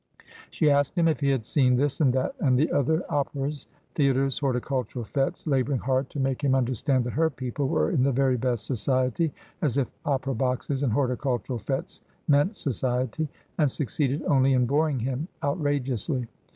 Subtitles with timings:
[0.49, 4.39] She asked him if he had seen this, and that, and the other— operas, theatres,
[4.39, 8.35] horticultural fetes— labouring hard to make him understand that her people were in the very
[8.35, 13.29] best society— as if opera boxes and horticultural fetes meant society!
[13.59, 16.25] and succeeded only in boring him outrageously.